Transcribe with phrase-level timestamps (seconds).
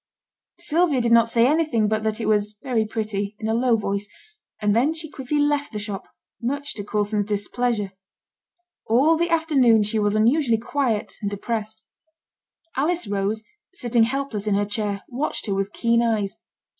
[0.59, 4.07] Sylvia did not say anything but that it was very pretty, in a low voice,
[4.59, 6.07] and then she quickly left the shop,
[6.41, 7.91] much to Coulson's displeasure.
[8.87, 11.85] All the afternoon she was unusually quiet and depressed.
[12.75, 13.43] Alice Rose,
[13.75, 16.39] sitting helpless in her chair, watched her with keen eyes.